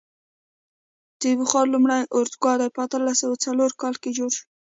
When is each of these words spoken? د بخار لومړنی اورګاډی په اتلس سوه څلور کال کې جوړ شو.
د 1.21 1.23
بخار 1.39 1.65
لومړنی 1.69 2.03
اورګاډی 2.15 2.67
په 2.75 2.79
اتلس 2.85 3.17
سوه 3.23 3.35
څلور 3.45 3.69
کال 3.81 3.95
کې 4.01 4.09
جوړ 4.17 4.29
شو. 4.37 4.45